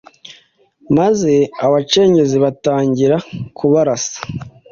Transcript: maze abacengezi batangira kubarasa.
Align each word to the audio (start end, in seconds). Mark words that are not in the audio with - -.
maze 0.97 1.33
abacengezi 1.65 2.35
batangira 2.43 3.15
kubarasa. 3.57 4.19